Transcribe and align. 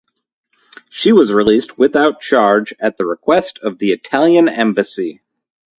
She 0.89 1.11
was 1.11 1.31
released 1.31 1.77
without 1.77 2.21
charge 2.21 2.73
at 2.79 2.97
the 2.97 3.05
request 3.05 3.59
of 3.59 3.77
the 3.77 3.91
Italian 3.91 4.49
embassy. 4.49 5.21